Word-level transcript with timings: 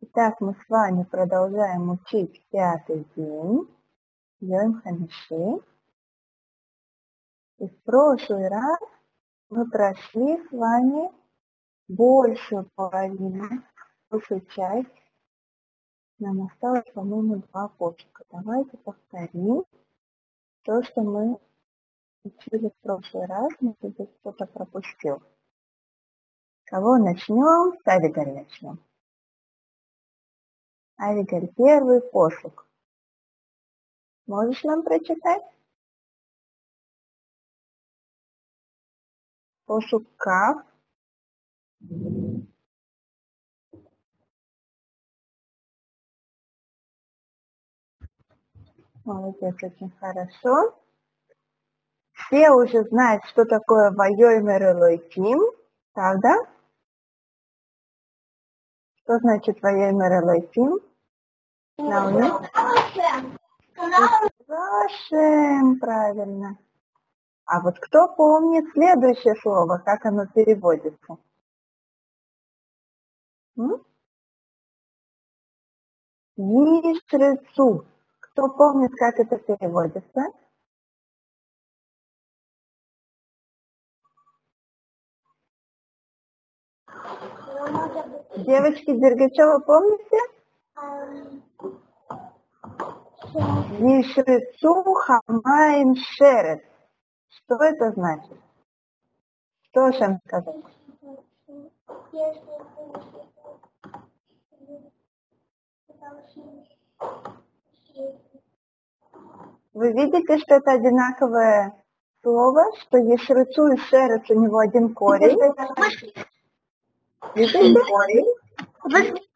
Итак, 0.00 0.40
мы 0.40 0.54
с 0.54 0.68
вами 0.68 1.02
продолжаем 1.02 1.90
учить 1.90 2.46
пятый 2.50 3.04
день. 3.16 3.68
Йом 4.38 4.80
Хамиши. 4.80 5.60
И 7.58 7.66
в 7.66 7.82
прошлый 7.82 8.46
раз 8.46 8.78
мы 9.50 9.68
прошли 9.68 10.38
с 10.46 10.52
вами 10.52 11.10
большую 11.88 12.70
половину, 12.76 13.60
большую 14.08 14.42
часть. 14.54 14.88
Нам 16.20 16.46
осталось, 16.46 16.88
по-моему, 16.94 17.42
два 17.50 17.66
копчика. 17.66 18.22
Давайте 18.30 18.76
повторим 18.76 19.64
то, 20.62 20.80
что 20.84 21.02
мы 21.02 21.40
учили 22.22 22.68
в 22.68 22.82
прошлый 22.82 23.26
раз. 23.26 23.50
Может 23.60 23.80
быть, 23.80 24.16
кто-то 24.20 24.46
пропустил. 24.46 25.20
Кого 26.66 26.98
начнем? 26.98 27.76
С 27.82 27.88
Авигаль 27.88 28.32
начнем. 28.32 28.78
Авигаль, 31.00 31.46
первый 31.56 32.00
пошук. 32.00 32.66
Можешь 34.26 34.64
нам 34.64 34.82
прочитать? 34.82 35.42
Пошук 39.64 40.04
Кав. 40.16 40.64
Молодец, 49.04 49.54
очень 49.62 49.90
хорошо. 50.00 50.76
Все 52.12 52.50
уже 52.50 52.82
знают, 52.88 53.24
что 53.26 53.44
такое 53.44 53.92
Вайоймер 53.92 54.62
Элойким, 54.72 55.38
правда? 55.92 56.34
Что 58.96 59.18
значит 59.18 59.62
Вайоймер 59.62 60.24
Элойким? 60.24 60.87
Науни? 61.78 62.28
Вашим, 64.48 65.78
правильно. 65.78 66.58
А 67.44 67.60
вот 67.60 67.78
кто 67.78 68.08
помнит 68.08 68.70
следующее 68.72 69.36
слово, 69.36 69.78
как 69.78 70.04
оно 70.04 70.26
переводится? 70.26 71.18
М? 73.56 73.84
Ишрецу. 76.36 77.86
Кто 78.20 78.48
помнит, 78.48 78.92
как 78.96 79.18
это 79.18 79.38
переводится? 79.38 80.32
Девочки 88.36 88.96
Дергачева, 88.96 89.60
помните? 89.60 90.16
Ишрецу 93.80 94.82
хамаем 94.94 95.94
шерет. 95.96 96.64
Что 97.28 97.56
это 97.56 97.92
значит? 97.92 98.36
Что 99.62 99.92
Шем 99.92 100.18
сказал? 100.26 100.62
Вы 109.74 109.92
видите, 109.92 110.38
что 110.38 110.54
это 110.56 110.72
одинаковое 110.72 111.74
слово, 112.22 112.64
что 112.80 112.98
Ешрецу 112.98 113.68
и 113.68 113.76
Шерец 113.76 114.28
у 114.30 114.34
него 114.34 114.58
один 114.58 114.92
корень? 114.94 115.38
Видите? 117.34 117.74
Воскишит. 118.82 119.27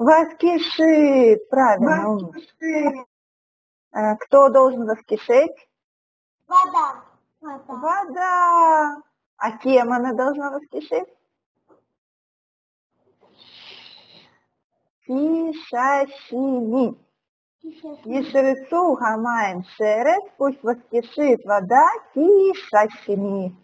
Воскишит, 0.00 1.46
правильно. 1.50 2.08
умница. 2.08 3.04
Э, 3.92 4.16
Кто 4.16 4.48
должен 4.48 4.86
воскишеть? 4.86 5.68
Вода. 6.48 7.02
Вода. 7.42 7.62
Вода. 7.68 9.02
А 9.36 9.58
кем 9.58 9.92
она 9.92 10.14
должна 10.14 10.52
воскишеть? 10.52 11.06
Фишашини. 15.02 16.96
Ешерецу 18.06 18.94
хамаем 18.96 19.64
шерет, 19.76 20.32
пусть 20.38 20.62
воскишит 20.62 21.44
вода 21.44 21.86
кишащими. 22.14 23.54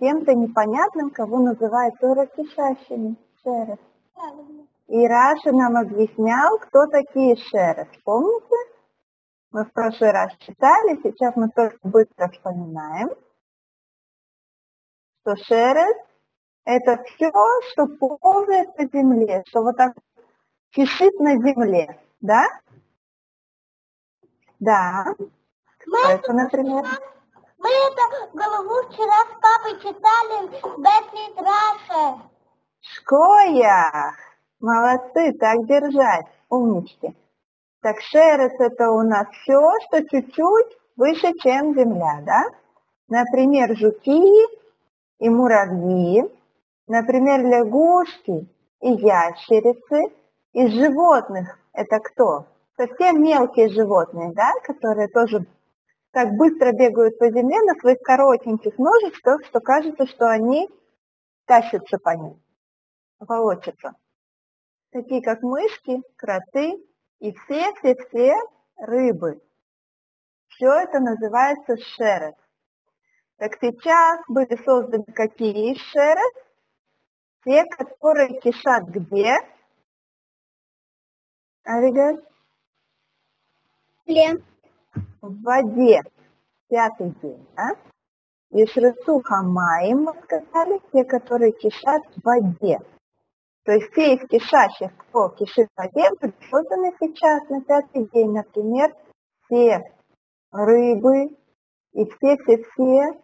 Кем-то 0.00 0.32
непонятным, 0.32 1.10
кого 1.10 1.40
называют 1.40 1.98
Тора 2.00 2.24
кишащими. 2.24 3.16
Шерет. 3.42 3.80
И 4.88 5.06
Раша 5.06 5.52
нам 5.52 5.76
объяснял, 5.76 6.58
кто 6.58 6.86
такие 6.86 7.36
шерет. 7.36 7.88
Помните? 8.04 8.56
Мы 9.50 9.64
в 9.64 9.72
прошлый 9.72 10.10
раз 10.10 10.32
читали, 10.38 11.00
сейчас 11.02 11.34
мы 11.36 11.48
только 11.50 11.78
быстро 11.82 12.28
вспоминаем, 12.28 13.10
что 15.20 15.36
шерет– 15.36 15.96
это 16.64 17.02
все, 17.04 17.30
что 17.70 17.86
ползает 17.86 18.76
по 18.76 18.84
земле, 18.84 19.42
что 19.48 19.62
вот 19.62 19.76
так 19.76 19.94
кишит 20.70 21.18
на 21.18 21.36
земле, 21.36 21.98
да? 22.20 22.46
Да. 24.58 25.14
Мы 25.86 25.98
это, 26.10 26.32
например? 26.34 26.84
мы 27.56 27.70
это 27.70 28.28
голову 28.34 28.88
вчера 28.90 29.24
с 29.24 29.40
папой 29.40 29.80
читали 29.80 30.46
в 30.60 30.78
Бетлит 30.78 31.40
Раше. 31.40 32.20
Шкоя! 32.80 34.14
Молодцы, 34.60 35.32
так 35.34 35.66
держать, 35.66 36.26
умнички. 36.48 37.14
Так 37.80 38.00
шерес 38.00 38.58
это 38.58 38.90
у 38.90 39.02
нас 39.02 39.28
все, 39.28 39.60
что 39.86 40.04
чуть-чуть 40.08 40.78
выше, 40.96 41.32
чем 41.38 41.74
земля, 41.74 42.20
да? 42.26 42.44
Например, 43.08 43.76
жуки 43.76 44.20
и 45.20 45.28
муравьи, 45.28 46.24
например, 46.88 47.46
лягушки 47.46 48.48
и 48.80 48.90
ящерицы. 48.90 50.12
Из 50.52 50.72
животных 50.72 51.56
это 51.72 52.00
кто? 52.00 52.46
Совсем 52.76 53.22
мелкие 53.22 53.68
животные, 53.68 54.32
да, 54.32 54.52
которые 54.64 55.06
тоже 55.08 55.46
так 56.10 56.30
быстро 56.32 56.72
бегают 56.72 57.16
по 57.18 57.30
земле 57.30 57.60
на 57.62 57.74
своих 57.74 58.00
коротеньких 58.00 58.76
ножичках, 58.78 59.44
что 59.44 59.60
кажется, 59.60 60.06
что 60.06 60.28
они 60.28 60.68
тащатся 61.46 61.98
по 61.98 62.10
ним, 62.10 62.42
волочатся. 63.20 63.94
Такие 64.98 65.22
как 65.22 65.42
мышки, 65.42 66.02
кроты 66.16 66.74
и 67.20 67.32
все-все-все 67.32 68.34
рыбы. 68.78 69.40
Все 70.48 70.72
это 70.72 70.98
называется 70.98 71.76
шерет. 71.76 72.34
Так 73.36 73.58
сейчас 73.60 74.20
были 74.26 74.60
созданы 74.64 75.04
какие 75.04 75.76
шерет? 75.76 76.34
Те, 77.44 77.64
которые 77.66 78.40
кишат 78.40 78.88
где? 78.88 79.36
Авигаль? 81.64 82.20
В 85.20 85.42
воде. 85.44 86.02
Пятый 86.68 87.14
день, 87.22 87.46
да? 87.54 87.76
Ешрецу 88.50 89.20
хамаем, 89.20 90.02
мы 90.02 90.14
сказали, 90.24 90.80
те, 90.92 91.04
которые 91.04 91.52
кишат 91.52 92.02
в 92.16 92.24
воде. 92.24 92.80
То 93.68 93.74
есть 93.74 93.92
все 93.92 94.14
из 94.14 94.26
кишащих, 94.28 94.90
воде, 95.76 96.08
были 96.22 96.32
созданы 96.50 96.94
сейчас 96.98 97.46
на 97.50 97.60
пятый 97.60 98.08
день, 98.14 98.32
например, 98.32 98.96
все 99.44 99.92
рыбы 100.50 101.36
и 101.92 102.06
все-все-все 102.06 103.20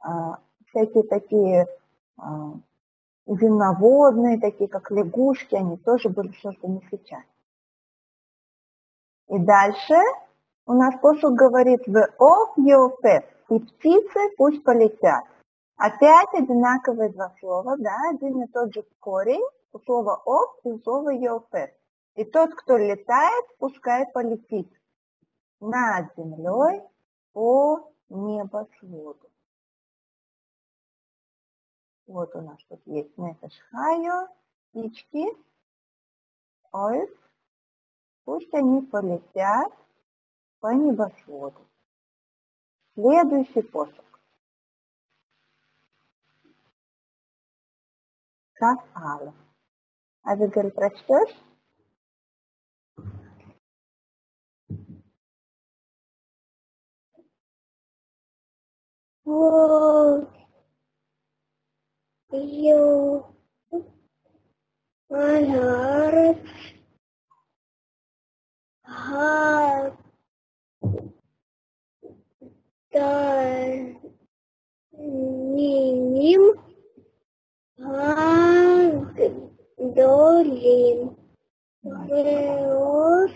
а, 0.00 0.38
всякие 0.66 1.04
такие 1.04 1.66
а, 2.18 2.54
земноводные, 3.28 4.40
такие 4.40 4.68
как 4.68 4.90
лягушки, 4.90 5.54
они 5.54 5.76
тоже 5.76 6.08
были 6.08 6.32
созданы 6.42 6.80
сейчас. 6.90 7.22
И 9.28 9.38
дальше 9.38 9.94
у 10.66 10.72
нас 10.72 10.98
посуд 11.00 11.36
говорит 11.36 11.86
в 11.86 12.08
ов 12.18 12.58
еофет, 12.58 13.24
и 13.50 13.60
птицы 13.60 14.34
пусть 14.36 14.64
полетят. 14.64 15.22
Опять 15.76 16.34
одинаковые 16.34 17.10
два 17.10 17.32
слова, 17.38 17.76
да, 17.78 17.94
один 18.10 18.42
и 18.42 18.48
тот 18.48 18.74
же 18.74 18.82
корень 18.98 19.46
у 19.72 19.78
слова 19.80 20.22
ов 20.24 20.58
и 20.64 20.68
у 20.68 20.78
слова 20.80 21.10
еофет. 21.10 21.78
И 22.14 22.24
тот, 22.24 22.54
кто 22.54 22.76
летает, 22.76 23.44
пускай 23.58 24.06
полетит 24.12 24.68
над 25.60 26.14
землей 26.16 26.82
по 27.32 27.92
небосводу. 28.08 29.30
Вот 32.06 32.34
у 32.34 32.40
нас 32.40 32.58
тут 32.68 32.80
есть 32.86 33.16
нефешхайо, 33.18 34.28
птички, 34.70 35.26
ойс, 36.72 37.10
пусть 38.24 38.54
они 38.54 38.82
полетят 38.82 39.72
по 40.60 40.72
небосводу. 40.72 41.66
Следующий 42.94 43.62
посох. 43.62 44.04
அதுக்கு 50.32 50.62
pressure 50.78 51.26
Whoa. 59.26 60.28
Yo. 62.32 63.34
My 65.10 65.44
heart. 65.44 66.38
Heart. 68.84 69.94
Done. 72.92 73.98
Name. 74.94 76.52
Heart. 77.80 78.25
Веос. 82.07 83.31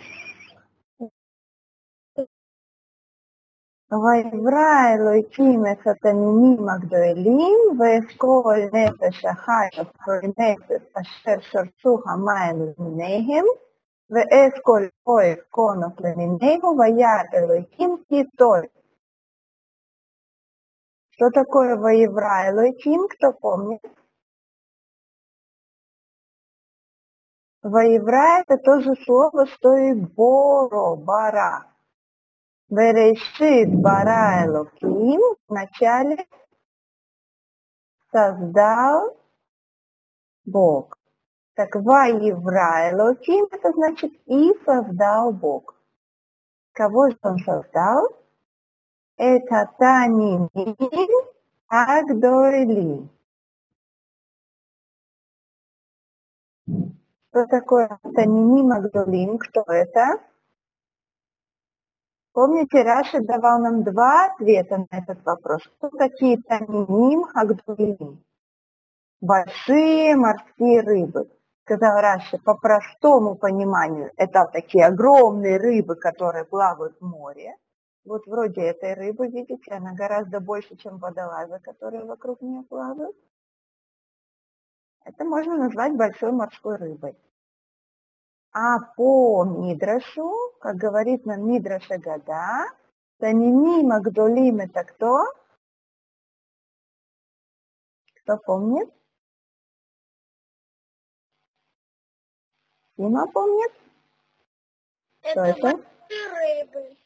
ויברא 3.92 4.94
אלוהים 4.94 5.62
את 5.72 5.88
התנינים 5.88 6.69
הגדולים 6.69 7.57
ואשכול 7.80 8.57
נפש 8.74 9.25
החי 9.25 9.81
הפרנפס 9.81 10.81
אשר 11.01 11.39
שרצו 11.42 12.00
המים 12.06 12.56
למיניהם 12.62 13.45
ואשכול 14.10 14.89
אוהב 15.07 15.38
קונוף 15.50 16.00
למיניהו 16.00 16.77
וירא 16.80 17.24
אלוהים 17.33 17.98
כי 18.07 18.24
טוב. 18.38 18.56
Что 21.18 21.30
такое 21.31 21.77
воевра 21.77 22.50
Элохим, 22.50 23.07
кто 23.07 23.31
помнит? 23.31 23.80
Воевра 27.62 28.41
это 28.41 28.57
то 28.57 28.81
же 28.81 28.95
слово, 29.05 29.47
что 29.47 29.77
и 29.77 29.93
боро, 29.95 30.97
бара. 30.97 31.67
Берешит 32.71 33.75
бара 33.81 34.47
Элоким 34.47 35.21
вначале 35.47 36.27
создал 38.11 39.17
Бог. 40.47 40.97
Так 41.55 41.75
Ваевра 41.75 42.91
Элоким, 42.91 43.47
это 43.51 43.73
значит 43.73 44.12
и 44.27 44.53
создал 44.65 45.33
Бог. 45.33 45.75
Кого 46.73 47.11
же 47.11 47.19
он 47.23 47.39
создал? 47.41 48.09
Это 49.17 49.71
Таним 49.79 50.49
Агдойли. 51.69 53.09
Что 57.31 57.47
такое 57.47 58.00
Таниним 58.17 58.73
Агдолим? 58.73 59.38
Кто 59.38 59.62
это? 59.69 60.21
Помните, 62.32 62.82
Раши 62.82 63.21
давал 63.21 63.61
нам 63.61 63.85
два 63.85 64.27
ответа 64.27 64.79
на 64.79 64.99
этот 64.99 65.25
вопрос. 65.25 65.62
Кто 65.77 65.91
такие 65.91 66.43
Таниним 66.43 67.27
Агдулим? 67.32 68.25
Большие 69.21 70.17
морские 70.17 70.81
рыбы. 70.81 71.31
Сказал 71.65 72.00
Раши, 72.00 72.38
по 72.38 72.56
простому 72.56 73.37
пониманию, 73.37 74.11
это 74.17 74.50
такие 74.53 74.87
огромные 74.87 75.56
рыбы, 75.56 75.94
которые 75.94 76.44
плавают 76.44 76.97
в 76.99 77.06
море. 77.06 77.55
Вот 78.05 78.26
вроде 78.26 78.62
этой 78.62 78.94
рыбы, 78.94 79.29
видите, 79.29 79.71
она 79.71 79.94
гораздо 79.94 80.41
больше, 80.41 80.75
чем 80.76 80.99
водолазы, 80.99 81.61
которые 81.61 82.05
вокруг 82.05 82.41
нее 82.41 82.65
плавают. 82.65 83.15
Это 85.11 85.25
можно 85.25 85.57
назвать 85.57 85.97
большой 85.97 86.31
морской 86.31 86.77
рыбой. 86.77 87.17
А 88.53 88.79
по 88.95 89.45
Мидрашу, 89.45 90.33
как 90.61 90.77
говорит 90.77 91.27
нам 91.27 91.51
Мидраша 91.51 91.99
Гада, 91.99 92.67
Танини 93.19 93.83
Магдолим 93.83 94.61
это 94.61 94.85
кто? 94.85 95.25
Кто 98.23 98.37
помнит? 98.39 98.89
Дима 102.97 103.27
помнит? 103.33 103.73
Что 105.23 105.41
это? 105.41 105.81
большие 106.09 106.62
рыбы. 106.62 106.97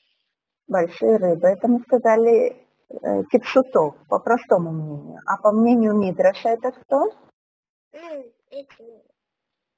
Большие 0.67 1.17
рыбы. 1.17 1.49
Это 1.49 1.69
мы 1.69 1.81
сказали 1.81 2.67
э, 2.91 3.25
кипшутов, 3.31 3.97
по 4.09 4.19
простому 4.19 4.73
мнению. 4.73 5.21
А 5.25 5.39
по 5.39 5.53
мнению 5.53 5.95
Мидраша 5.95 6.51
это 6.51 6.73
кто? 6.73 7.11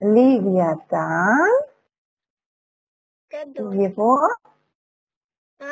Левиатан, 0.01 1.51
его, 3.31 4.19
А? 5.61 5.65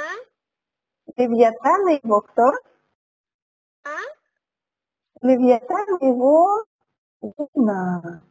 Левиатан 1.17 1.89
и 1.89 2.01
его 2.05 2.21
кто? 2.21 2.53
А? 3.85 3.99
Левиатан 5.23 5.97
и 6.01 6.07
его 6.07 6.65
жена. 7.23 8.23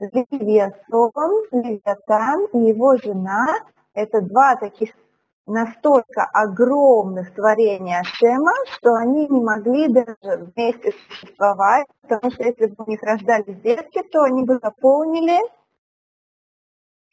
Левиасон, 0.00 1.46
Левиатан 1.52 2.46
и 2.54 2.58
его 2.58 2.96
жена– 2.96 3.64
это 3.94 4.20
два 4.20 4.56
таких 4.56 4.96
настолько 5.46 6.24
огромных 6.24 7.34
творения 7.34 8.00
Ашема, 8.00 8.52
что 8.72 8.94
они 8.94 9.28
не 9.28 9.42
могли 9.42 9.88
даже 9.88 10.16
вместе 10.54 10.92
существовать, 10.92 11.86
потому 12.02 12.30
что 12.30 12.44
если 12.44 12.66
бы 12.66 12.84
у 12.84 12.90
них 12.90 13.02
рождались 13.02 13.60
детки, 13.60 14.02
то 14.10 14.22
они 14.22 14.44
бы 14.44 14.58
заполнили 14.62 15.38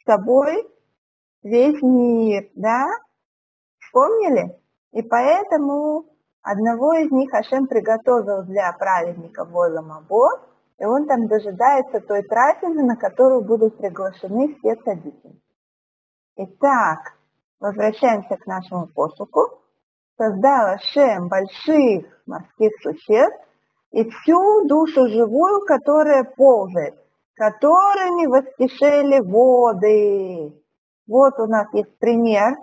собой 0.06 0.68
весь 1.44 1.82
мир, 1.82 2.50
да? 2.56 2.88
Вспомнили? 3.80 4.58
И 4.94 5.02
поэтому 5.02 6.06
одного 6.42 6.94
из 6.94 7.12
них 7.12 7.34
Ашем 7.34 7.68
приготовил 7.68 8.44
для 8.44 8.72
праведника 8.74 9.46
Войла 9.46 9.82
Мабо, 9.82 10.30
и 10.78 10.86
он 10.86 11.06
там 11.08 11.28
дожидается 11.28 12.00
той 12.00 12.24
трапезы, 12.24 12.82
на 12.82 12.96
которую 12.96 13.42
будут 13.42 13.78
приглашены 13.78 14.56
все 14.56 14.76
садики. 14.84 15.40
Итак, 16.38 17.18
Возвращаемся 17.62 18.38
к 18.38 18.48
нашему 18.48 18.88
посуху. 18.88 19.62
Создал 20.18 20.80
Шем 20.80 21.30
больших 21.30 22.06
морских 22.26 22.72
существ 22.82 23.38
и 23.92 24.10
всю 24.10 24.68
душу 24.68 25.08
живую, 25.08 25.62
которая 25.68 26.24
ползает, 26.24 26.96
которыми 27.36 28.26
воскишели 28.26 29.20
воды. 29.20 30.60
Вот 31.06 31.40
у 31.40 31.46
нас 31.46 31.68
есть 31.74 31.96
пример 32.00 32.58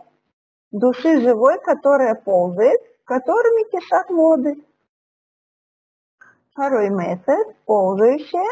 души 0.72 1.20
живой, 1.20 1.60
которая 1.60 2.16
ползает, 2.16 2.80
которыми 3.04 3.70
кишат 3.70 4.10
воды. 4.10 4.64
Второй 6.50 6.90
месяц, 6.90 7.54
ползающая, 7.66 8.50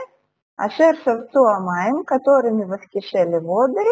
ашер 0.55 0.97
шарцу 1.03 1.45
амаем, 1.45 2.05
которыми 2.05 2.65
воскишели 2.65 3.39
воды, 3.39 3.85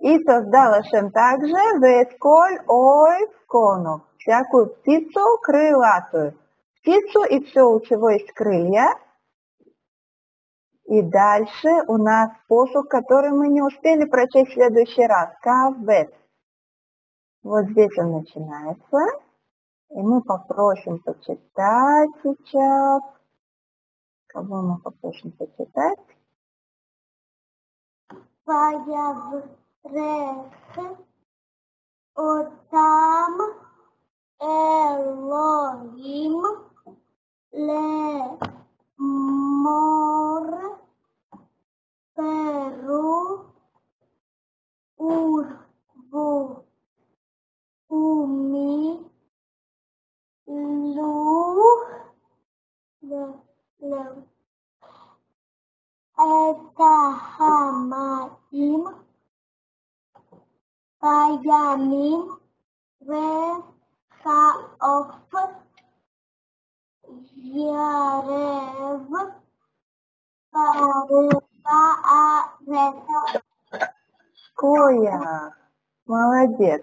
и 0.00 0.18
создал 0.24 0.74
Ашем 0.74 1.10
также 1.10 1.54
весколь 1.78 2.58
ой 2.66 3.28
конов, 3.46 4.02
всякую 4.18 4.74
птицу 4.74 5.38
крылатую. 5.42 6.34
Птицу 6.80 7.24
и 7.24 7.44
все, 7.44 7.62
у 7.62 7.80
чего 7.80 8.10
есть 8.10 8.32
крылья. 8.32 8.98
И 10.86 11.02
дальше 11.02 11.68
у 11.86 11.98
нас 11.98 12.30
посух, 12.48 12.88
который 12.88 13.30
мы 13.30 13.48
не 13.48 13.62
успели 13.62 14.06
прочесть 14.06 14.50
в 14.50 14.54
следующий 14.54 15.06
раз. 15.06 15.30
Кавет. 15.42 16.12
Вот 17.42 17.66
здесь 17.66 17.96
он 17.98 18.12
начинается. 18.12 18.98
И 19.90 20.00
мы 20.00 20.22
попросим 20.22 20.98
почитать 21.00 22.10
сейчас. 22.22 23.02
Кого 24.28 24.62
мы 24.62 24.78
попросим 24.78 25.32
почитать? 25.32 25.98
ריח 29.86 30.78
אותם 32.16 33.32
אלוהים 34.42 36.42
לאמור 37.52 38.40
פרו 42.14 43.38
ורבו 45.00 46.62
ומי 47.90 48.98
לוח 50.96 51.90
את 56.14 56.80
ההמים 56.80 58.84
Паянин 61.00 62.20
Вехаов 63.00 64.36
Ерев 67.36 69.08
Коя, 74.54 75.54
молодец. 76.06 76.82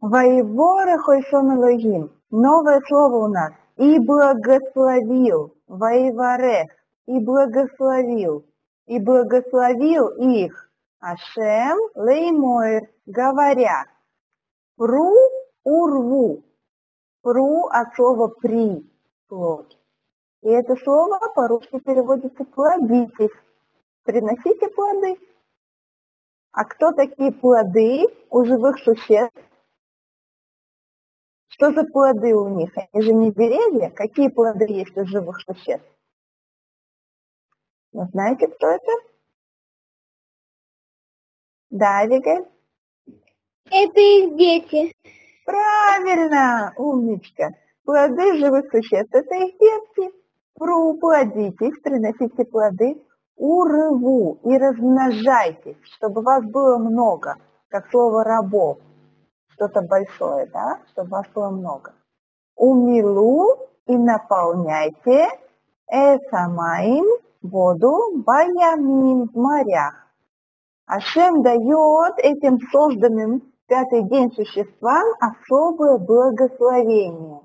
Воевора 0.00 0.98
Хойшон 0.98 1.54
Элогим. 1.54 2.10
Новое 2.30 2.80
слово 2.88 3.26
у 3.26 3.28
нас. 3.28 3.52
И 3.76 3.98
благословил. 4.00 5.54
воеворех, 5.68 6.70
И 7.06 7.20
благословил. 7.20 8.44
И 8.86 8.98
благословил 8.98 10.08
их. 10.08 10.65
Ашем 11.00 11.78
леймоир. 11.94 12.90
Говоря. 13.06 13.86
Пру 14.76 15.14
урву. 15.64 16.44
Пру 17.22 17.66
от 17.66 17.94
слова 17.94 18.28
при. 18.28 18.90
Плод. 19.28 19.76
И 20.42 20.48
это 20.48 20.76
слово 20.76 21.18
по-русски 21.34 21.80
переводится 21.80 22.44
плодитесь. 22.44 23.36
Приносите 24.04 24.68
плоды. 24.68 25.18
А 26.52 26.64
кто 26.64 26.92
такие 26.92 27.32
плоды 27.32 28.06
у 28.30 28.44
живых 28.44 28.78
существ? 28.78 29.36
Что 31.48 31.72
за 31.72 31.84
плоды 31.84 32.34
у 32.34 32.48
них? 32.48 32.70
Они 32.76 33.02
же 33.02 33.12
не 33.12 33.32
деревья. 33.32 33.90
Какие 33.90 34.28
плоды 34.28 34.66
есть 34.72 34.96
у 34.96 35.04
живых 35.06 35.40
существ? 35.40 35.86
Вы 37.92 38.06
знаете, 38.12 38.46
кто 38.46 38.68
это? 38.68 38.92
Да, 41.76 42.06
Вигаль? 42.06 42.46
Это 43.70 44.00
их 44.00 44.36
дети. 44.36 44.94
Правильно, 45.44 46.72
умничка. 46.78 47.50
Плоды 47.84 48.38
живых 48.38 48.70
существ– 48.70 49.10
это 49.12 49.34
их 49.34 49.58
детки. 49.58 50.10
Плодитесь, 50.54 51.78
приносите 51.82 52.46
плоды, 52.46 52.96
урыву 53.36 54.38
и 54.44 54.56
размножайтесь, 54.56 55.76
чтобы 55.96 56.22
вас 56.22 56.44
было 56.44 56.78
много, 56.78 57.36
как 57.68 57.90
слово 57.90 58.24
рабов, 58.24 58.78
что-то 59.48 59.82
большое, 59.82 60.46
да, 60.46 60.80
чтобы 60.92 61.10
вас 61.10 61.26
было 61.34 61.50
много. 61.50 61.92
Умилу 62.56 63.68
и 63.86 63.98
наполняйте 63.98 65.28
эсамаим 65.88 67.04
воду 67.42 68.22
баямин 68.24 69.28
в 69.28 69.36
морях. 69.36 70.05
Ашем 70.86 71.42
дает 71.42 72.18
этим 72.18 72.58
созданным 72.70 73.42
пятый 73.66 74.02
день 74.02 74.32
существам 74.32 75.04
особое 75.20 75.98
благословение 75.98 77.40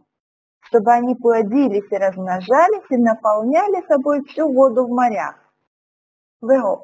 чтобы 0.71 0.91
они 0.91 1.15
плодились 1.15 1.91
и 1.91 1.97
размножались 1.97 2.85
и 2.89 2.95
наполняли 2.95 3.85
собой 3.87 4.23
всю 4.23 4.51
воду 4.51 4.85
в 4.85 4.89
морях. 4.89 5.35
Вео 6.41 6.81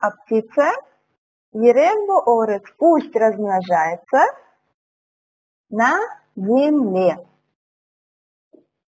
а 0.00 0.10
птица, 0.10 0.70
ереву 1.54 2.42
орец, 2.42 2.62
пусть 2.76 3.16
размножается 3.16 4.18
на 5.70 5.98
земле. 6.36 7.26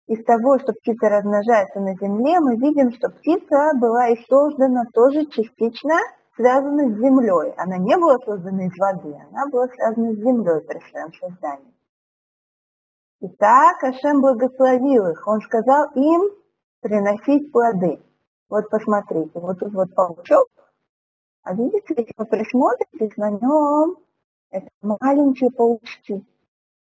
Из 0.07 0.23
того, 0.23 0.59
что 0.59 0.73
птица 0.73 1.09
размножается 1.09 1.79
на 1.79 1.95
земле, 1.95 2.39
мы 2.39 2.55
видим, 2.57 2.93
что 2.93 3.09
птица 3.09 3.71
была 3.73 4.09
и 4.09 4.23
создана 4.29 4.85
тоже 4.93 5.25
частично 5.25 5.95
связана 6.35 6.89
с 6.89 6.99
землей. 6.99 7.53
Она 7.57 7.77
не 7.77 7.97
была 7.97 8.17
создана 8.19 8.65
из 8.65 8.77
воды, 8.77 9.15
она 9.31 9.47
была 9.47 9.67
связана 9.69 10.13
с 10.13 10.17
землей 10.17 10.61
при 10.61 10.79
своем 10.89 11.13
создании. 11.13 11.73
Итак, 13.21 13.83
Ашем 13.83 14.21
благословил 14.21 15.07
их. 15.07 15.25
Он 15.27 15.41
сказал 15.41 15.89
им 15.95 16.29
приносить 16.81 17.51
плоды. 17.51 18.01
Вот 18.49 18.69
посмотрите, 18.69 19.31
вот 19.39 19.59
тут 19.59 19.73
вот 19.73 19.95
паучок. 19.95 20.49
А 21.43 21.53
видите, 21.53 21.85
если 21.89 22.13
вы 22.17 22.25
присмотритесь 22.25 23.17
на 23.17 23.31
нем, 23.31 23.97
это 24.51 24.67
маленькие 24.81 25.49
паучки. 25.51 26.25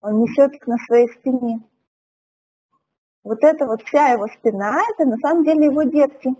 Он 0.02 0.20
несет 0.20 0.54
их 0.54 0.66
на 0.68 0.78
своей 0.78 1.10
спине. 1.10 1.62
Вот 3.24 3.44
это 3.44 3.68
вот 3.68 3.84
вся 3.84 4.10
его 4.10 4.28
спина, 4.28 4.82
это 4.94 5.06
на 5.08 5.18
самом 5.18 5.44
деле 5.44 5.66
его 5.66 5.84
детки. 5.84 6.36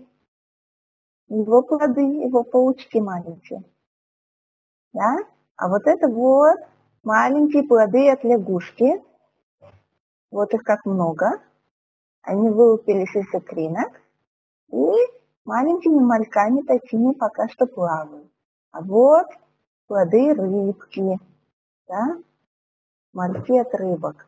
Его 1.32 1.62
плоды, 1.62 2.02
его 2.02 2.44
паучки 2.44 2.98
маленькие. 2.98 3.64
Да? 4.92 5.16
А 5.56 5.68
вот 5.68 5.86
это 5.86 6.06
вот 6.06 6.58
маленькие 7.02 7.62
плоды 7.62 8.10
от 8.10 8.22
лягушки, 8.22 9.02
вот 10.30 10.52
их 10.52 10.62
как 10.62 10.84
много. 10.84 11.40
Они 12.20 12.50
вылупились 12.50 13.16
из 13.16 13.32
икринок 13.32 13.98
и 14.68 14.92
маленькими 15.46 16.00
мальками 16.00 16.60
такими 16.60 17.14
пока 17.14 17.48
что 17.48 17.66
плавают. 17.66 18.30
А 18.70 18.82
вот 18.82 19.28
плоды 19.86 20.34
рыбки, 20.34 21.18
да? 21.88 22.18
мальки 23.14 23.58
от 23.58 23.74
рыбок. 23.74 24.26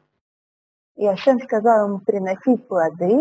И 0.97 1.07
Ашем 1.07 1.39
сказал 1.43 1.87
ему 1.87 1.99
приносить 1.99 2.67
плоды 2.67 3.21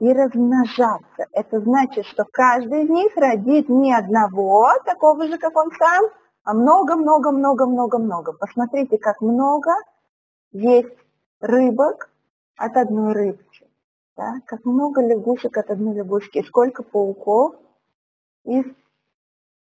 и 0.00 0.12
размножаться. 0.12 1.26
Это 1.32 1.60
значит, 1.60 2.06
что 2.06 2.24
каждый 2.30 2.84
из 2.84 2.90
них 2.90 3.16
родит 3.16 3.68
не 3.68 3.94
одного, 3.94 4.68
такого 4.84 5.26
же, 5.26 5.38
как 5.38 5.56
он 5.56 5.70
сам, 5.78 6.04
а 6.44 6.54
много-много-много-много-много. 6.54 8.32
Посмотрите, 8.32 8.98
как 8.98 9.20
много 9.20 9.72
есть 10.52 10.96
рыбок 11.40 12.10
от 12.56 12.76
одной 12.76 13.12
рыбки. 13.12 13.68
Да? 14.16 14.34
Как 14.46 14.64
много 14.64 15.00
лягушек 15.00 15.56
от 15.56 15.70
одной 15.70 15.94
лягушки, 15.94 16.44
сколько 16.46 16.82
пауков 16.82 17.56
из 18.44 18.64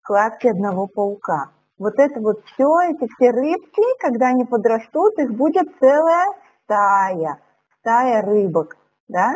кладки 0.02 0.46
одного 0.46 0.86
паука. 0.86 1.50
Вот 1.78 1.94
это 1.98 2.20
вот 2.20 2.42
все, 2.44 2.68
эти 2.90 3.08
все 3.14 3.30
рыбки, 3.30 3.82
когда 4.00 4.28
они 4.28 4.44
подрастут, 4.44 5.18
их 5.18 5.32
будет 5.32 5.68
целая 5.78 6.26
стая, 6.64 7.38
стая 7.80 8.22
рыбок, 8.22 8.76
да? 9.08 9.34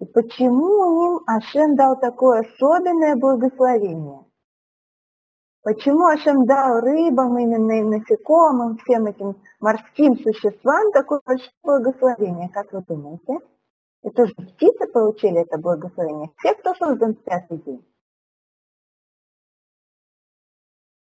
И 0.00 0.04
почему 0.06 1.16
им 1.16 1.22
Ашем 1.26 1.76
дал 1.76 1.98
такое 1.98 2.40
особенное 2.40 3.16
благословение? 3.16 4.24
Почему 5.62 6.06
Ашем 6.06 6.44
дал 6.44 6.80
рыбам, 6.80 7.38
именно 7.38 7.72
и 7.72 7.82
насекомым, 7.82 8.76
всем 8.78 9.06
этим 9.06 9.36
морским 9.60 10.18
существам 10.18 10.92
такое 10.92 11.20
большое 11.24 11.52
благословение? 11.62 12.50
Как 12.50 12.72
вы 12.72 12.82
думаете? 12.82 13.38
Это 14.02 14.26
же 14.26 14.34
птицы 14.34 14.86
получили 14.92 15.40
это 15.40 15.56
благословение. 15.56 16.30
Все, 16.36 16.54
кто 16.54 16.74
создан 16.74 17.14
в 17.14 17.22
пятый 17.22 17.58
день. 17.58 17.86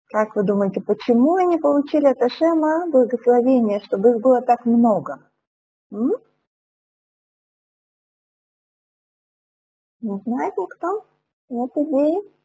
Как 0.08 0.36
вы 0.36 0.42
думаете, 0.42 0.82
почему 0.82 1.36
они 1.36 1.60
получили 1.60 2.08
от 2.08 2.20
Ашема 2.20 2.90
благословение, 2.90 3.82
чтобы 3.82 4.10
их 4.10 4.22
было 4.22 4.42
так 4.42 4.66
много? 4.66 5.30
М? 5.92 6.14
Не 10.01 10.18
знает 10.25 10.58
никто? 10.58 11.06
Нет 11.50 11.72
идеи? 11.75 12.39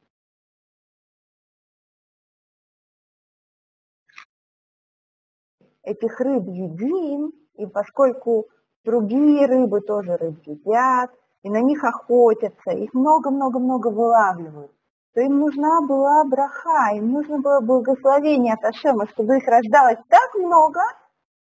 этих 5.84 6.20
рыб 6.20 6.44
едим, 6.48 7.32
и 7.54 7.66
поскольку 7.66 8.48
другие 8.84 9.46
рыбы 9.46 9.80
тоже 9.80 10.16
рыб 10.16 10.40
едят, 10.46 11.10
и 11.42 11.50
на 11.50 11.60
них 11.60 11.84
охотятся, 11.84 12.70
их 12.70 12.94
много-много-много 12.94 13.88
вылавливают, 13.88 14.72
то 15.14 15.20
им 15.20 15.38
нужна 15.38 15.80
была 15.82 16.24
браха, 16.24 16.94
им 16.94 17.12
нужно 17.12 17.38
было 17.40 17.60
благословение 17.60 18.54
от 18.54 18.64
Ашема, 18.64 19.06
чтобы 19.08 19.36
их 19.36 19.46
рождалось 19.46 19.98
так 20.08 20.34
много, 20.34 20.80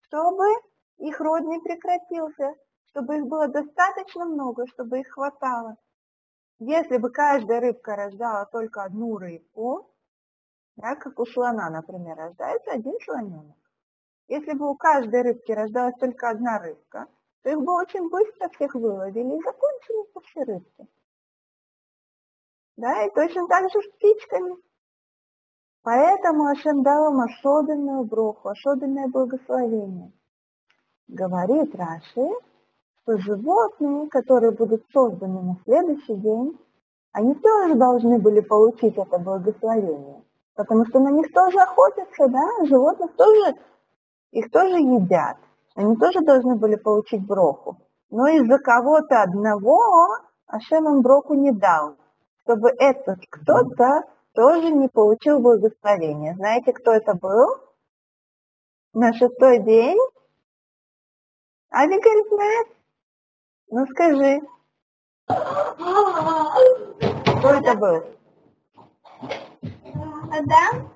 чтобы 0.00 0.44
их 0.98 1.20
род 1.20 1.42
не 1.42 1.60
прекратился, 1.60 2.54
чтобы 2.90 3.18
их 3.18 3.26
было 3.26 3.48
достаточно 3.48 4.24
много, 4.24 4.66
чтобы 4.68 5.00
их 5.00 5.08
хватало. 5.10 5.76
Если 6.64 6.96
бы 6.96 7.10
каждая 7.10 7.60
рыбка 7.60 7.96
рождала 7.96 8.46
только 8.46 8.84
одну 8.84 9.18
рыбку, 9.18 9.90
да, 10.76 10.94
как 10.94 11.18
у 11.18 11.26
слона, 11.26 11.68
например, 11.70 12.16
рождается 12.16 12.70
один 12.70 12.94
слоненок, 13.04 13.56
если 14.28 14.52
бы 14.52 14.70
у 14.70 14.76
каждой 14.76 15.22
рыбки 15.22 15.50
рождалась 15.50 15.98
только 15.98 16.30
одна 16.30 16.60
рыбка, 16.60 17.08
то 17.42 17.50
их 17.50 17.58
бы 17.60 17.74
очень 17.74 18.08
быстро 18.08 18.48
всех 18.50 18.76
выловили 18.76 19.38
и 19.38 19.42
закончили 19.42 20.12
бы 20.14 20.20
все 20.20 20.44
рыбки. 20.44 20.86
Да, 22.76 23.06
и 23.06 23.10
точно 23.10 23.48
так 23.48 23.68
же 23.68 23.82
с 23.82 23.88
птичками. 23.96 24.54
Поэтому 25.82 26.46
Ашем 26.46 26.84
дал 26.84 27.12
им 27.12 27.20
особенную 27.22 28.04
броху, 28.04 28.50
особенное 28.50 29.08
благословение. 29.08 30.12
Говорит 31.08 31.74
Раши, 31.74 32.30
что 33.02 33.18
животные, 33.18 34.08
которые 34.08 34.52
будут 34.52 34.84
созданы 34.92 35.42
на 35.42 35.56
следующий 35.64 36.14
день, 36.14 36.58
они 37.12 37.34
тоже 37.34 37.74
должны 37.74 38.18
были 38.18 38.40
получить 38.40 38.96
это 38.96 39.18
благословение. 39.18 40.22
Потому 40.54 40.86
что 40.86 41.00
на 41.00 41.10
них 41.10 41.32
тоже 41.32 41.58
охотятся, 41.58 42.28
да, 42.28 42.66
животных 42.66 43.14
тоже 43.16 43.56
их 44.30 44.50
тоже 44.50 44.76
едят. 44.76 45.36
Они 45.74 45.96
тоже 45.96 46.20
должны 46.20 46.56
были 46.56 46.76
получить 46.76 47.26
броху. 47.26 47.76
Но 48.10 48.28
из-за 48.28 48.58
кого-то 48.58 49.22
одного 49.22 49.78
Ашем 50.46 50.86
им 50.86 51.02
броку 51.02 51.34
не 51.34 51.50
дал, 51.50 51.96
чтобы 52.42 52.68
этот 52.78 53.20
кто-то 53.30 54.02
тоже 54.34 54.70
не 54.70 54.88
получил 54.88 55.40
благословения. 55.40 56.34
Знаете, 56.34 56.72
кто 56.72 56.92
это 56.92 57.14
был? 57.14 57.56
На 58.92 59.14
шестой 59.14 59.60
день? 59.60 59.98
Авигель 61.70 62.28
знает? 62.28 62.68
Ну 63.74 63.86
скажи, 63.86 64.42
кто 65.26 65.38
это 67.54 67.74
был? 67.74 68.04
Адам? 70.30 70.92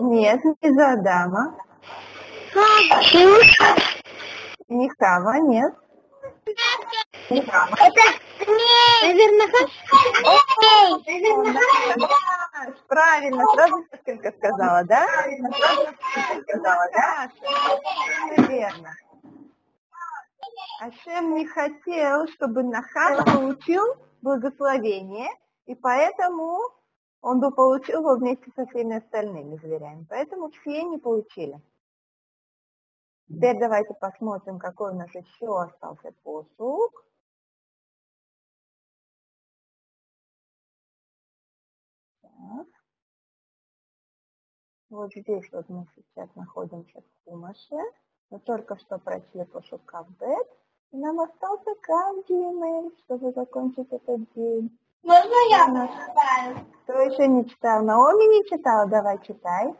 Нет, 0.00 0.40
не 0.44 0.74
за 0.74 0.92
Адама. 0.94 1.54
Не 4.66 4.90
Хава, 4.98 5.38
нет. 5.42 5.72
Не 7.30 7.40
Хава. 7.42 7.76
Это 7.78 8.02
Наверное, 9.02 9.48
Да, 11.96 12.08
правильно, 12.88 13.44
сразу 13.54 13.76
несколько 13.92 14.32
сказала, 14.36 14.82
да? 14.84 15.04
Правильно, 15.06 15.50
сразу 15.52 15.80
несколько 15.82 16.42
сказала, 16.42 16.86
да? 16.92 17.30
Верно. 18.48 18.90
Ашем 20.80 21.34
не 21.34 21.46
хотел, 21.46 22.26
чтобы 22.28 22.62
Нахаш 22.62 23.24
получил 23.24 23.84
благословение, 24.22 25.28
и 25.66 25.74
поэтому 25.74 26.58
он 27.20 27.40
бы 27.40 27.50
получил 27.52 28.00
его 28.00 28.16
вместе 28.16 28.50
со 28.56 28.66
всеми 28.66 28.96
остальными 28.96 29.56
зверями. 29.56 30.06
Поэтому 30.08 30.50
все 30.50 30.82
не 30.82 30.98
получили. 30.98 31.60
Теперь 33.28 33.58
давайте 33.58 33.94
посмотрим, 33.94 34.58
какой 34.58 34.92
у 34.92 34.96
нас 34.96 35.08
еще 35.14 35.62
остался 35.62 36.12
посук. 36.22 37.06
Так. 42.20 42.66
Вот 44.90 45.12
здесь 45.14 45.50
вот 45.52 45.68
мы 45.68 45.86
сейчас 45.94 46.34
находимся 46.34 47.00
в 47.00 47.24
Хумаше. 47.24 47.80
Мы 48.30 48.38
только 48.40 48.76
что 48.78 48.98
прочли 48.98 49.44
посук 49.44 49.84
Кавбет. 49.84 50.63
Нам 50.92 51.20
остался 51.20 51.74
Кавдимель, 51.80 52.92
чтобы 53.04 53.32
закончить 53.32 53.88
этот 53.90 54.32
день. 54.34 54.78
Можно 55.02 55.34
я 55.50 55.66
прочитаю? 55.66 56.66
Кто 56.84 57.00
еще 57.00 57.26
не 57.28 57.48
читал? 57.48 57.82
Наоми 57.82 58.38
не 58.38 58.48
читала? 58.48 58.86
Давай 58.86 59.18
читай. 59.22 59.74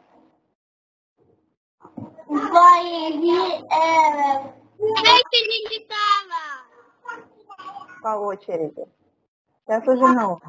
Ваеги 2.27 3.65
Эрев. 3.71 4.53
Еще 4.79 5.41
не 5.49 5.71
читала. 5.71 7.21
По 8.03 8.19
очереди. 8.19 8.87
Сейчас 9.67 9.87
уже 9.87 10.07
Наоми. 10.09 10.41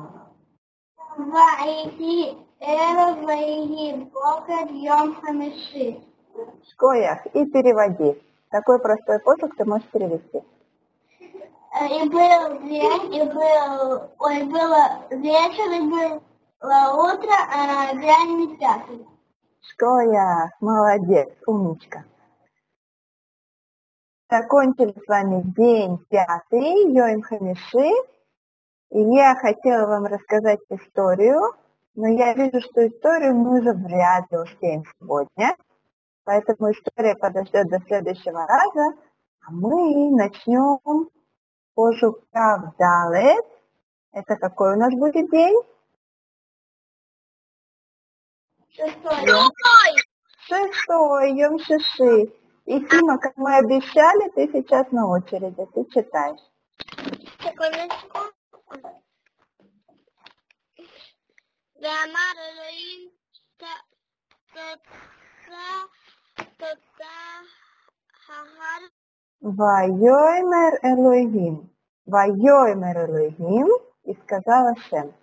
Ваеги 1.17 2.37
Эрев, 2.59 3.23
Ваеги 3.23 4.09
Бокер, 4.11 4.71
Йом 4.71 5.15
Хамиши. 5.21 6.01
Шкоях 6.71 7.25
и 7.27 7.45
переводи. 7.45 8.21
Такой 8.55 8.79
простой 8.79 9.19
посук 9.19 9.53
ты 9.57 9.65
можешь 9.65 9.85
перевести. 9.89 10.41
Э, 11.19 11.87
И 11.89 12.07
был 12.07 12.59
день, 12.69 13.13
и 13.13 13.23
был, 13.23 14.09
ой, 14.17 14.43
было 14.43 15.03
вечер, 15.11 15.71
и 15.73 15.81
было 15.81 16.21
утро, 16.93 17.35
а 17.53 17.93
день 17.93 18.37
не 18.37 18.55
пятый. 18.55 19.05
Шкоях, 19.59 20.51
молодец, 20.61 21.33
умничка. 21.45 22.05
Закончили 24.31 24.95
с 25.03 25.05
вами 25.05 25.41
день 25.47 25.97
пятый, 26.09 26.93
Йоим 26.93 27.23
Хамиши. 27.23 27.91
И 28.91 29.01
я 29.01 29.35
хотела 29.35 29.85
вам 29.87 30.05
рассказать 30.05 30.61
историю, 30.69 31.41
но 31.95 32.07
я 32.07 32.33
вижу, 32.35 32.61
что 32.61 32.87
историю 32.87 33.35
мы 33.35 33.59
уже 33.59 33.73
вряд 33.73 34.31
ли 34.31 34.37
успеем 34.37 34.85
сегодня. 34.97 35.57
Поэтому 36.24 36.70
история 36.70 37.16
подождет 37.16 37.68
до 37.68 37.80
следующего 37.80 38.46
раза, 38.46 38.98
а 39.40 39.50
мы 39.50 40.10
начнем 40.10 41.08
пошук 41.74 42.20
Далет. 42.32 43.44
Это 44.12 44.36
какой 44.36 44.74
у 44.74 44.78
нас 44.78 44.92
будет 44.94 45.30
день? 45.30 45.56
Шестой. 48.70 49.26
Шестой, 50.46 51.32
Йом 51.32 51.58
Шиши. 51.58 52.32
И, 52.66 52.80
Тима, 52.86 53.18
как 53.18 53.36
мы 53.36 53.56
обещали, 53.56 54.30
ты 54.30 54.50
сейчас 54.52 54.90
на 54.92 55.08
очереди, 55.08 55.66
ты 55.74 55.84
читаешь. 55.86 56.40
Секундочку. 57.42 58.18
ואמר 61.80 62.34
אלוהים 62.36 63.10
תודה 63.56 64.74
ההר 65.48 65.84
Вайоймер 69.41 70.73
Элохим. 70.81 71.69
Вайоймер 72.05 72.97
Элохим. 73.05 73.67
И 74.03 74.13
сказал 74.23 74.67
Ашем. 74.67 75.13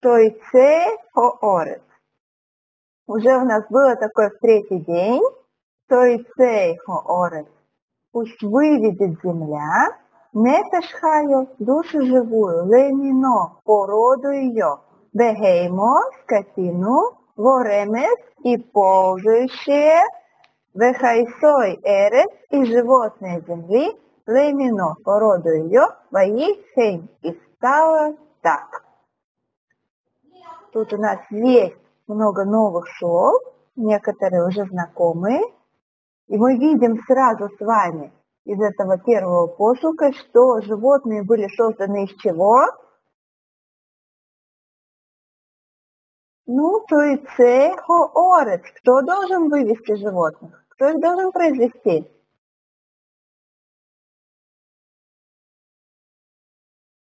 Тойце 0.00 0.96
хоорет. 1.12 1.82
Уже 3.06 3.36
у 3.36 3.44
нас 3.44 3.64
было 3.70 3.96
такое 3.96 4.30
в 4.30 4.38
третий 4.40 4.80
день. 4.80 5.22
Тойце 5.88 6.76
хоорет. 6.84 7.48
Пусть 8.12 8.42
выведет 8.42 9.20
земля. 9.22 9.96
Нефешхаю, 10.32 11.48
душу 11.58 12.02
живую, 12.02 12.66
лемино, 12.66 13.56
породу 13.64 14.30
ее, 14.32 14.80
бехеймо, 15.14 16.02
скотину, 16.20 17.16
воремес 17.36 18.18
и 18.44 18.58
ползающее, 18.58 20.02
вехайсой 20.76 21.80
эрес 21.82 22.30
и 22.50 22.64
животные 22.66 23.42
земли, 23.46 23.98
лемино, 24.26 24.94
породу 25.04 25.48
ее, 25.48 25.88
воихейм, 26.10 27.08
и 27.22 27.38
стало 27.56 28.16
так. 28.42 28.84
Тут 30.72 30.92
у 30.92 30.98
нас 30.98 31.20
есть 31.30 31.76
много 32.06 32.44
новых 32.44 32.86
слов, 32.98 33.42
некоторые 33.76 34.46
уже 34.46 34.66
знакомые, 34.66 35.40
и 36.28 36.36
мы 36.36 36.56
видим 36.56 37.02
сразу 37.06 37.48
с 37.48 37.60
вами 37.60 38.12
из 38.44 38.60
этого 38.60 38.98
первого 38.98 39.46
посука, 39.46 40.12
что 40.12 40.60
животные 40.60 41.22
были 41.22 41.48
созданы 41.56 42.04
из 42.04 42.14
чего? 42.20 42.66
Ну, 46.46 46.80
то 46.86 47.02
и 47.02 47.16
цехоорец. 47.16 48.62
Кто 48.80 49.02
должен 49.02 49.48
вывести 49.48 49.96
животных? 49.96 50.65
Кто 50.76 50.90
их 50.90 51.00
должен 51.00 51.32
произвести? 51.32 52.06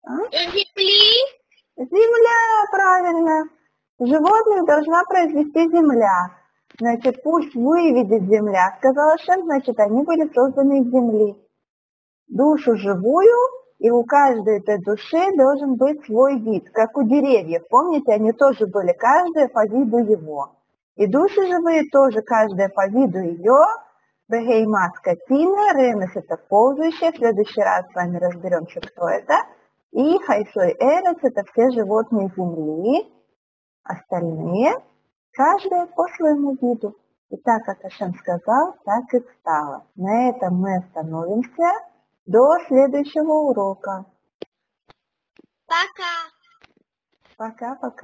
А? 0.04 0.16
земли 0.32 1.42
Земля, 1.76 2.66
правильно. 2.72 3.44
Животных 4.00 4.66
должна 4.66 5.04
произвести 5.04 5.70
земля. 5.70 6.36
Значит, 6.78 7.22
пусть 7.22 7.54
выведет 7.54 8.24
земля, 8.24 8.74
сказала 8.78 9.16
Шем, 9.18 9.44
значит, 9.44 9.78
они 9.78 10.02
были 10.02 10.28
созданы 10.34 10.80
из 10.80 10.90
земли. 10.90 11.36
Душу 12.26 12.76
живую, 12.76 13.36
и 13.78 13.90
у 13.90 14.02
каждой 14.04 14.58
этой 14.58 14.78
души 14.82 15.36
должен 15.36 15.76
быть 15.76 16.04
свой 16.04 16.40
вид, 16.40 16.68
как 16.70 16.96
у 16.96 17.04
деревьев. 17.04 17.62
Помните, 17.68 18.12
они 18.12 18.32
тоже 18.32 18.66
были, 18.66 18.92
каждая 18.92 19.48
по 19.48 19.66
виду 19.66 19.98
его. 19.98 20.61
И 20.96 21.06
души 21.06 21.46
живые 21.46 21.88
тоже, 21.90 22.22
каждая 22.22 22.68
по 22.68 22.86
виду 22.86 23.18
ее. 23.18 23.58
Бехейма 24.28 24.92
скотина, 24.96 25.74
ремес 25.74 26.10
это 26.14 26.36
ползающее. 26.36 27.12
В 27.12 27.16
следующий 27.16 27.62
раз 27.62 27.86
с 27.90 27.94
вами 27.94 28.18
разберемся, 28.18 28.80
кто 28.80 29.08
это. 29.08 29.34
И 29.92 30.18
хайшой 30.20 30.72
эрес 30.72 31.18
это 31.22 31.44
все 31.52 31.70
животные 31.70 32.30
земли. 32.36 33.12
Остальные 33.84 34.74
каждая 35.32 35.86
по 35.86 36.06
своему 36.16 36.56
виду. 36.60 36.96
И 37.30 37.36
так, 37.38 37.64
как 37.64 37.82
Ашем 37.84 38.14
сказал, 38.14 38.76
так 38.84 39.04
и 39.14 39.20
стало. 39.40 39.86
На 39.96 40.28
этом 40.28 40.56
мы 40.56 40.76
остановимся 40.76 41.72
до 42.26 42.58
следующего 42.68 43.32
урока. 43.32 44.04
пока. 45.66 46.14
Пока-пока. 47.36 47.92